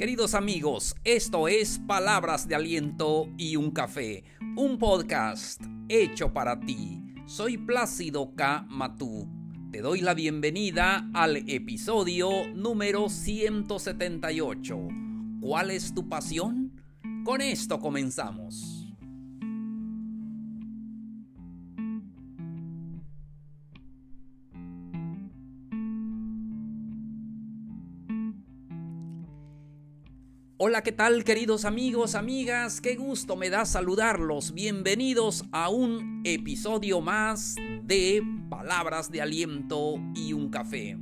[0.00, 4.24] Queridos amigos, esto es Palabras de Aliento y un Café,
[4.56, 7.02] un podcast hecho para ti.
[7.26, 8.64] Soy Plácido K.
[8.70, 9.28] Matú.
[9.70, 14.78] Te doy la bienvenida al episodio número 178.
[15.42, 16.80] ¿Cuál es tu pasión?
[17.22, 18.79] Con esto comenzamos.
[30.82, 32.80] ¿Qué tal queridos amigos, amigas?
[32.80, 34.54] Qué gusto me da saludarlos.
[34.54, 40.96] Bienvenidos a un episodio más de Palabras de Aliento y un Café.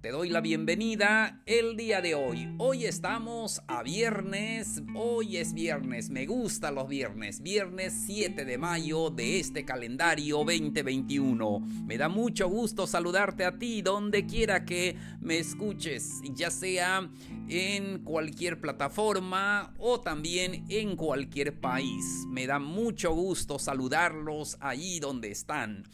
[0.00, 2.54] Te doy la bienvenida el día de hoy.
[2.56, 4.80] Hoy estamos a viernes.
[4.94, 6.08] Hoy es viernes.
[6.08, 7.42] Me gustan los viernes.
[7.42, 11.60] Viernes 7 de mayo de este calendario 2021.
[11.84, 16.22] Me da mucho gusto saludarte a ti donde quiera que me escuches.
[16.32, 17.06] Ya sea
[17.50, 22.24] en cualquier plataforma o también en cualquier país.
[22.26, 25.84] Me da mucho gusto saludarlos allí donde están.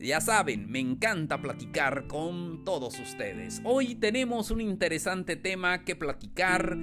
[0.00, 3.60] Ya saben, me encanta platicar con todos ustedes.
[3.64, 6.74] Hoy tenemos un interesante tema que platicar.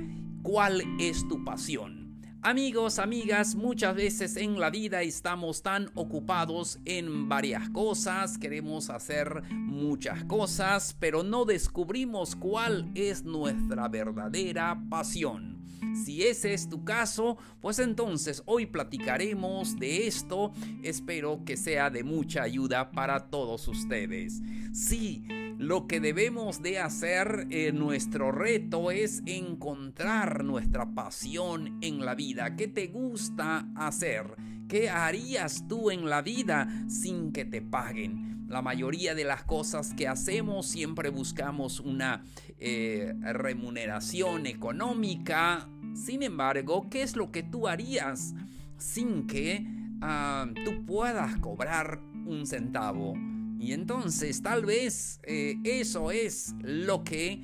[0.44, 2.22] ¿Cuál es tu pasión?
[2.44, 9.42] Amigos, amigas, muchas veces en la vida estamos tan ocupados en varias cosas, queremos hacer
[9.52, 15.56] muchas cosas, pero no descubrimos cuál es nuestra verdadera pasión.
[16.06, 20.52] Si ese es tu caso, pues entonces hoy platicaremos de esto.
[20.84, 24.42] Espero que sea de mucha ayuda para todos ustedes.
[24.73, 25.25] Sí,
[25.58, 32.56] lo que debemos de hacer, eh, nuestro reto es encontrar nuestra pasión en la vida.
[32.56, 34.36] ¿Qué te gusta hacer?
[34.68, 38.45] ¿Qué harías tú en la vida sin que te paguen?
[38.48, 42.23] La mayoría de las cosas que hacemos siempre buscamos una
[42.59, 45.68] eh, remuneración económica.
[45.94, 48.34] Sin embargo, ¿qué es lo que tú harías
[48.78, 49.66] sin que
[50.02, 53.14] ah, tú puedas cobrar un centavo?
[53.59, 57.42] Y entonces tal vez eh, eso es lo que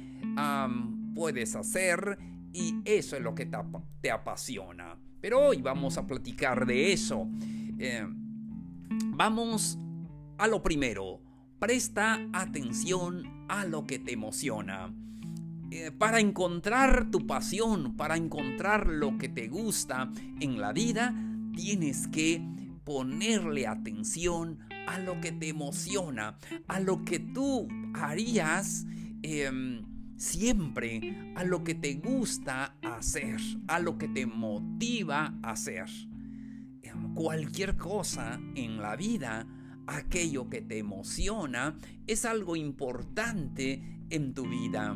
[1.15, 2.17] puedes hacer
[2.53, 3.49] y eso es lo que
[4.01, 4.97] te, apasiona.
[5.21, 7.27] Pero hoy vamos a platicar de eso.
[7.79, 8.05] Eh,
[9.07, 9.79] vamos
[10.37, 11.21] a lo primero.
[11.59, 14.93] Presta atención a lo que te emociona.
[15.75, 21.15] Eh, para encontrar tu pasión, para encontrar lo que te gusta en la vida,
[21.55, 22.39] tienes que
[22.83, 28.85] ponerle atención a lo que te emociona, a lo que tú harías
[29.23, 29.83] em,
[30.15, 35.89] siempre, a lo que te gusta hacer, a lo que te motiva a hacer.
[36.83, 39.47] Em, cualquier cosa en la vida,
[39.87, 44.95] aquello que te emociona, es algo importante en tu vida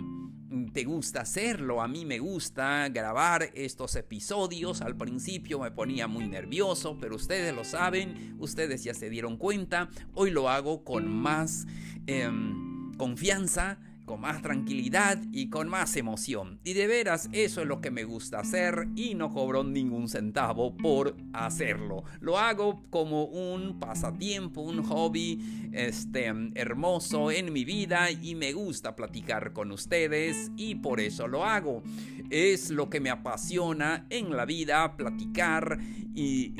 [0.74, 1.82] te gusta hacerlo.
[1.82, 4.82] A mí me gusta grabar estos episodios.
[4.82, 9.90] Al principio me ponía muy nervioso, pero ustedes lo saben, ustedes ya se dieron cuenta.
[10.14, 11.66] Hoy lo hago con más
[12.06, 16.60] em, confianza con más tranquilidad y con más emoción.
[16.64, 20.76] Y de veras eso es lo que me gusta hacer y no cobro ningún centavo
[20.78, 22.06] por hacerlo.
[22.22, 28.96] Lo hago como un pasatiempo, un hobby este, hermoso en mi vida y me gusta
[28.96, 31.84] platicar con ustedes y por eso lo hago.
[32.30, 35.80] Es lo que me apasiona en la vida, platicar
[36.16, 36.54] y,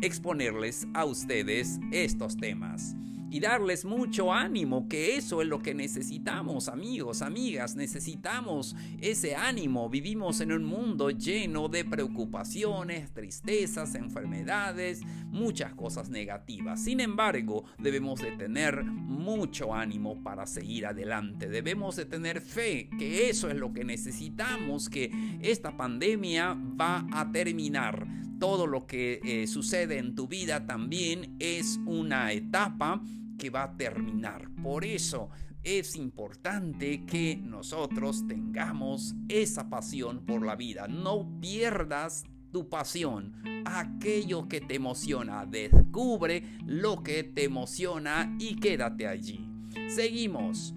[0.00, 2.96] exponerles a ustedes estos temas
[3.32, 9.88] y darles mucho ánimo, que eso es lo que necesitamos, amigos, amigas, necesitamos ese ánimo.
[9.88, 15.00] Vivimos en un mundo lleno de preocupaciones, tristezas, enfermedades,
[15.30, 16.84] muchas cosas negativas.
[16.84, 21.48] Sin embargo, debemos de tener mucho ánimo para seguir adelante.
[21.48, 25.10] Debemos de tener fe, que eso es lo que necesitamos, que
[25.40, 28.06] esta pandemia va a terminar
[28.42, 33.00] todo lo que eh, sucede en tu vida también es una etapa
[33.42, 34.48] que va a terminar.
[34.62, 35.28] Por eso
[35.64, 40.86] es importante que nosotros tengamos esa pasión por la vida.
[40.86, 42.22] No pierdas
[42.52, 43.34] tu pasión,
[43.64, 45.44] aquello que te emociona.
[45.44, 49.44] Descubre lo que te emociona y quédate allí.
[49.88, 50.72] Seguimos.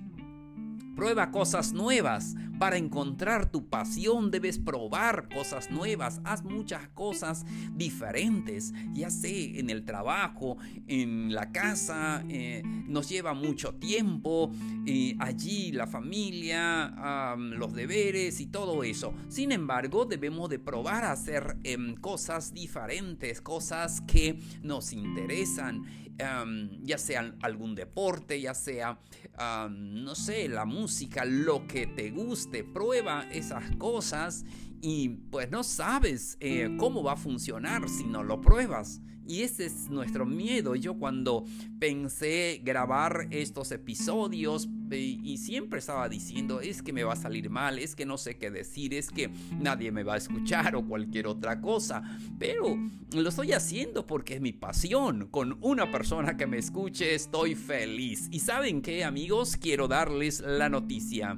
[0.95, 2.35] Prueba cosas nuevas.
[2.57, 6.21] Para encontrar tu pasión debes probar cosas nuevas.
[6.23, 8.73] Haz muchas cosas diferentes.
[8.93, 10.57] Ya sé, en el trabajo,
[10.87, 14.51] en la casa, eh, nos lleva mucho tiempo.
[14.85, 19.13] Eh, allí la familia, los deberes y todo eso.
[19.27, 25.83] Sin embargo, debemos de probar a hacer em, cosas diferentes, cosas que nos interesan.
[26.17, 28.99] Ya sea algún deporte, ya sea,
[29.69, 34.45] no sé, la música, lo que te guste, prueba esas cosas
[34.81, 39.01] y pues no sabes eh, cómo va a funcionar si no lo pruebas.
[39.27, 40.75] Y ese es nuestro miedo.
[40.75, 41.45] Yo cuando
[41.79, 47.49] pensé grabar estos episodios eh, y siempre estaba diciendo, es que me va a salir
[47.49, 49.29] mal, es que no sé qué decir, es que
[49.59, 52.03] nadie me va a escuchar o cualquier otra cosa.
[52.37, 52.77] Pero
[53.13, 55.27] lo estoy haciendo porque es mi pasión.
[55.31, 58.27] Con una persona que me escuche estoy feliz.
[58.31, 61.37] Y saben qué amigos, quiero darles la noticia.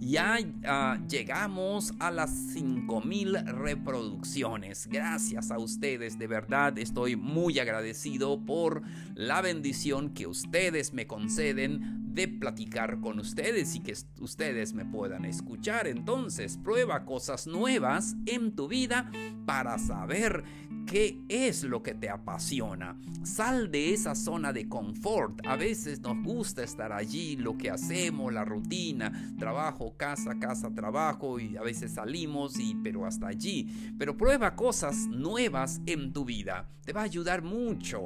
[0.00, 4.86] Ya ah, llegamos a las 5000 reproducciones.
[4.86, 8.82] Gracias a ustedes, de verdad estoy muy agradecido por
[9.14, 15.24] la bendición que ustedes me conceden de platicar con ustedes y que ustedes me puedan
[15.24, 15.86] escuchar.
[15.86, 19.08] Entonces, prueba cosas nuevas en tu vida
[19.46, 20.42] para saber
[20.84, 22.98] qué es lo que te apasiona.
[23.22, 25.46] Sal de esa zona de confort.
[25.46, 31.38] A veces nos gusta estar allí, lo que hacemos, la rutina, trabajo, casa, casa, trabajo
[31.38, 33.94] y a veces salimos y pero hasta allí.
[33.96, 36.68] Pero prueba cosas nuevas en tu vida.
[36.84, 38.02] Te va a ayudar mucho.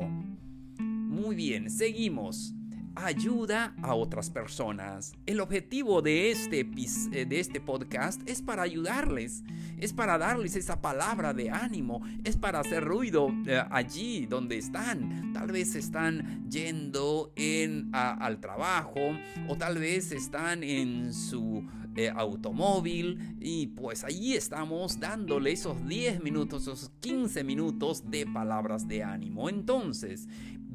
[0.79, 2.55] Muy bien, seguimos
[2.95, 5.13] ayuda a otras personas.
[5.27, 9.45] El objetivo de este, eh, de este podcast es para ayudarles,
[9.79, 15.33] es para darles esa palabra de ánimo, es para hacer ruido eh, allí donde están.
[15.33, 19.01] Tal vez están yendo en, al trabajo
[19.49, 26.23] o tal vez están en su eh, automóvil y pues allí estamos dándole esos 10
[26.23, 29.51] minutos, esos 15 minutos de palabras de ánimo.
[29.51, 30.27] Entonces,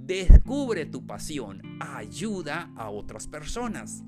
[0.07, 4.05] Descubre tu pasión, ayuda a otras personas.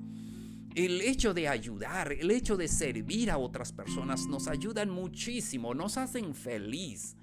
[0.73, 5.97] El hecho de ayudar, el hecho de servir a otras personas nos ayudan muchísimo, nos
[5.97, 7.17] hacen feliz.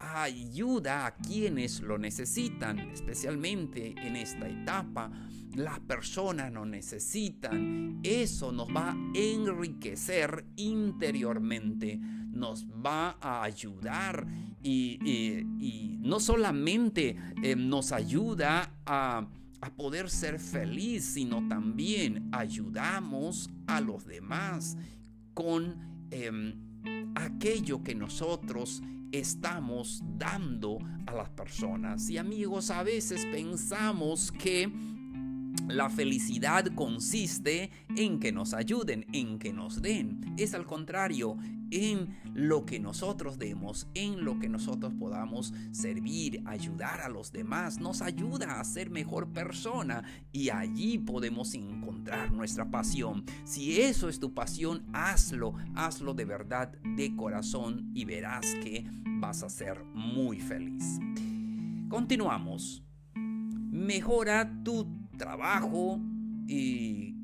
[0.00, 5.12] Ayuda a quienes lo necesitan, especialmente en esta etapa.
[5.54, 8.00] Las personas lo necesitan.
[8.02, 12.00] Eso nos va a enriquecer interiormente
[12.38, 14.26] nos va a ayudar
[14.62, 19.28] y, no solamente eh, nos ayuda a,
[19.76, 24.76] poder ser feliz, sino también ayudamos a los demás
[25.34, 26.54] con em,
[27.14, 28.80] aquello que nosotros
[29.12, 32.08] estamos dando a las personas.
[32.08, 34.70] Y amigos, a veces pensamos que
[35.68, 40.34] la felicidad consiste en que nos ayuden, en que nos den.
[40.36, 41.36] Es al contrario,
[41.70, 47.80] en lo que nosotros demos, en lo que nosotros podamos servir, ayudar a los demás,
[47.80, 53.24] nos ayuda a ser mejor persona y allí podemos encontrar nuestra pasión.
[53.44, 58.84] Si eso es tu pasión, hazlo, hazlo de verdad, de corazón y verás que
[59.20, 60.98] vas a ser muy feliz.
[61.88, 62.82] Continuamos.
[63.14, 64.86] Mejora tu
[65.16, 66.00] trabajo
[66.46, 67.14] y,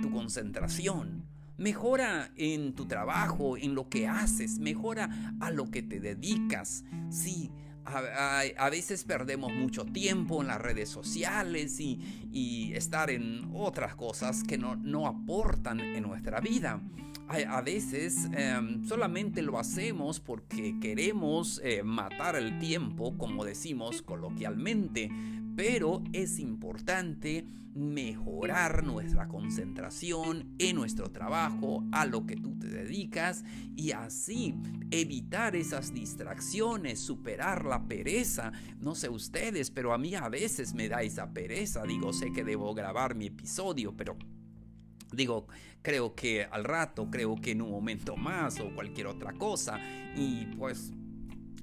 [0.00, 1.17] tu concentración.
[1.58, 6.84] Mejora en tu trabajo, en lo que haces, mejora a lo que te dedicas.
[7.10, 7.50] Sí,
[7.84, 14.56] a, veces perdemos mucho tiempo en las redes sociales y, estar en otras cosas que
[14.56, 16.80] no, aportan en nuestra vida.
[17.28, 25.10] A, veces em, solamente lo hacemos porque queremos eh, matar el tiempo, como decimos coloquialmente,
[25.58, 27.44] pero es importante
[27.74, 33.42] mejorar nuestra concentración en nuestro trabajo, a lo que tú te dedicas
[33.74, 34.54] y así
[34.92, 38.52] evitar esas distracciones, superar la pereza.
[38.78, 41.82] No sé ustedes, pero a mí a veces me da esa pereza.
[41.82, 44.16] Digo, sé que debo grabar mi episodio, pero
[45.10, 45.48] Digo,
[45.82, 49.80] creo que al rato, creo que en un momento más o cualquier otra cosa.
[50.14, 50.92] Y pues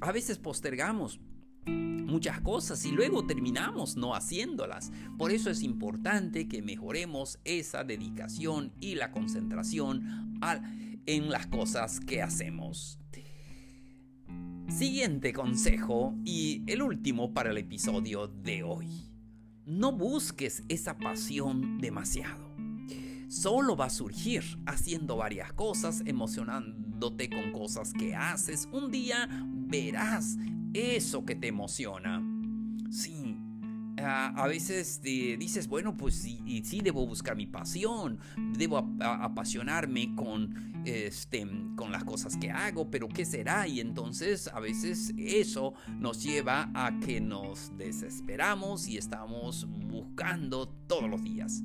[0.02, 1.22] a veces postergamos
[1.66, 4.92] muchas cosas y luego terminamos no haciéndolas.
[5.18, 10.40] Por eso es importante que mejoremos esa dedicación y la concentración
[11.06, 13.00] en las cosas que hacemos.
[14.70, 19.12] Siguiente consejo y el último para el episodio de hoy.
[19.66, 22.56] No busques esa pasión demasiado.
[23.28, 28.70] Solo va a surgir haciendo varias cosas, emocionándote con cosas que haces.
[28.72, 30.38] Un día verás
[30.76, 32.24] eso que te emociona.
[32.90, 33.38] Sí,
[33.98, 38.20] a veces dices, bueno, pues sí, sí, debo buscar mi pasión,
[38.58, 43.68] debo apasionarme con, este, con las cosas que hago, pero ¿qué será?
[43.68, 51.10] Y entonces a veces eso nos lleva a que nos desesperamos y estamos buscando todos
[51.10, 51.64] los días.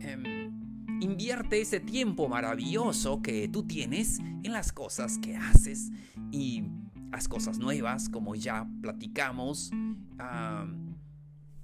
[0.00, 0.52] Em,
[1.00, 5.90] invierte ese tiempo maravilloso que tú tienes en las cosas que haces
[6.30, 6.64] y
[7.12, 9.70] las cosas nuevas, como ya platicamos.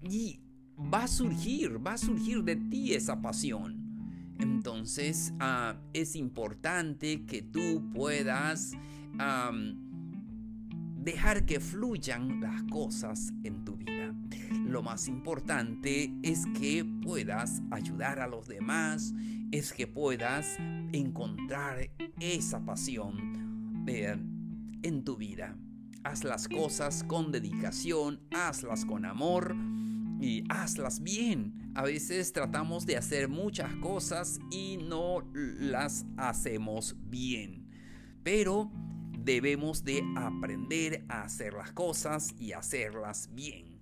[0.02, 0.40] y
[0.78, 3.76] va a surgir, va a surgir de ti esa pasión.
[4.38, 8.76] Entonces ah, es importante que tú puedas
[10.98, 14.14] dejar que fluyan las cosas en tu vida.
[14.66, 19.14] Lo más importante es que puedas ayudar a los demás,
[19.50, 20.56] es que puedas
[20.92, 21.90] encontrar
[22.20, 23.82] esa pasión
[24.82, 25.56] en tu vida.
[26.04, 29.54] Haz las cosas con dedicación, hazlas con amor
[30.20, 31.72] y hazlas bien.
[31.74, 37.68] A veces tratamos de hacer muchas cosas y no las hacemos bien.
[38.22, 38.70] Pero
[39.18, 43.80] debemos de aprender a hacer las cosas y hacerlas bien.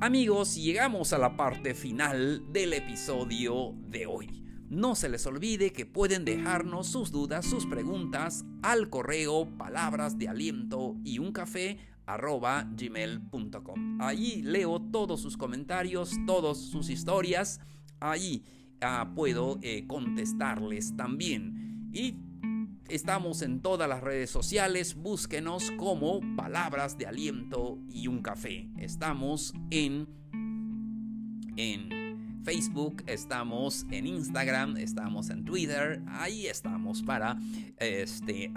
[0.00, 4.45] Amigos, llegamos a la parte final del episodio de hoy.
[4.68, 10.28] No se les olvide que pueden dejarnos sus dudas, sus preguntas al correo palabras de
[10.28, 14.00] aliento y un café arroba gmail.com.
[14.00, 17.60] Allí leo todos sus comentarios, todas sus historias.
[18.00, 18.44] Allí
[18.80, 21.88] ah, puedo eh, contestarles también.
[21.92, 22.16] Y
[22.88, 24.94] estamos en todas las redes sociales.
[24.94, 28.68] Búsquenos como palabras de aliento y un café.
[28.78, 30.08] Estamos en...
[31.56, 32.05] en
[32.46, 37.36] Facebook, estamos en Instagram, estamos en Twitter, ahí estamos para
[37.76, 38.52] este,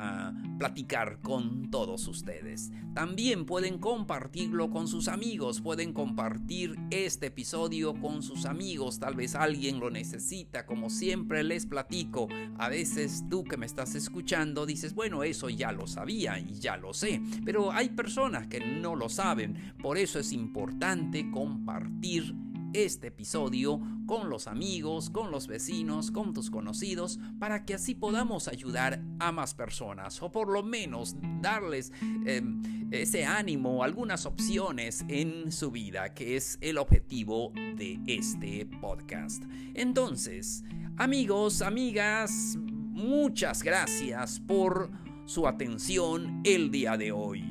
[0.59, 2.69] platicar con todos ustedes.
[2.93, 9.33] También pueden compartirlo con sus amigos, pueden compartir este episodio con sus amigos, tal vez
[9.33, 12.27] alguien lo necesita, como siempre les platico,
[12.59, 16.77] a veces tú que me estás escuchando dices, bueno, eso ya lo sabía y ya
[16.77, 22.35] lo sé, pero hay personas que no lo saben, por eso es importante compartir
[22.73, 28.47] este episodio con los amigos, con los vecinos, con tus conocidos, para que así podamos
[28.47, 31.91] ayudar a más personas o por lo menos darles
[32.25, 32.61] em,
[32.91, 39.43] ese ánimo, algunas opciones en su vida, que es el objetivo de este podcast.
[39.73, 40.63] Entonces,
[40.97, 44.89] amigos, amigas, muchas gracias por
[45.25, 47.43] su atención el día de hoy.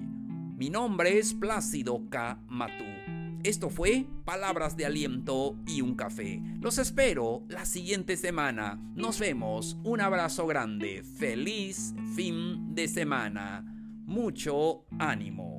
[0.57, 2.41] Mi nombre es Plácido K.
[2.49, 3.08] Matú.
[3.49, 6.43] Esto fue Palabras de Aliento y un café.
[6.61, 8.78] Los espero la siguiente semana.
[8.95, 9.78] Nos vemos.
[9.85, 11.02] Un abrazo grande.
[11.17, 13.64] Feliz fin de semana.
[14.05, 15.58] Mucho ánimo.